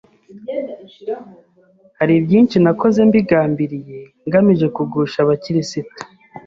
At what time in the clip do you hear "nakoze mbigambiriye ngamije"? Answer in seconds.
2.63-4.67